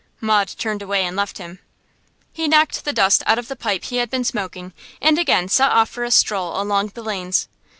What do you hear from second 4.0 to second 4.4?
been